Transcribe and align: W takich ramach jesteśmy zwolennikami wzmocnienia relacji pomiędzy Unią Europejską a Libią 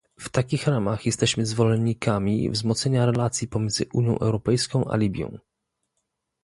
W 0.19 0.29
takich 0.29 0.67
ramach 0.67 1.05
jesteśmy 1.05 1.45
zwolennikami 1.45 2.49
wzmocnienia 2.49 3.05
relacji 3.05 3.47
pomiędzy 3.47 3.85
Unią 3.93 4.19
Europejską 4.19 4.85
a 4.91 4.95
Libią 4.97 5.37